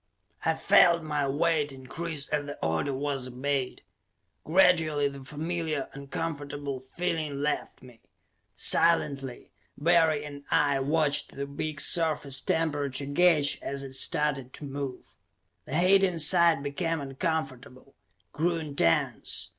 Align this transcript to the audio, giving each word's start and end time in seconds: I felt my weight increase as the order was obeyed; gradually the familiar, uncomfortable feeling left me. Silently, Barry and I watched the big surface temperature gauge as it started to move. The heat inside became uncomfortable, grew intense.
I 0.43 0.55
felt 0.55 1.03
my 1.03 1.27
weight 1.27 1.71
increase 1.71 2.27
as 2.29 2.47
the 2.47 2.57
order 2.65 2.91
was 2.91 3.27
obeyed; 3.27 3.83
gradually 4.43 5.07
the 5.07 5.23
familiar, 5.23 5.89
uncomfortable 5.93 6.79
feeling 6.79 7.35
left 7.43 7.83
me. 7.83 8.01
Silently, 8.55 9.51
Barry 9.77 10.25
and 10.25 10.43
I 10.49 10.79
watched 10.79 11.33
the 11.35 11.45
big 11.45 11.79
surface 11.79 12.41
temperature 12.41 13.05
gauge 13.05 13.59
as 13.61 13.83
it 13.83 13.93
started 13.93 14.53
to 14.53 14.63
move. 14.65 15.13
The 15.65 15.77
heat 15.77 16.03
inside 16.03 16.63
became 16.63 16.99
uncomfortable, 16.99 17.93
grew 18.33 18.55
intense. 18.55 19.49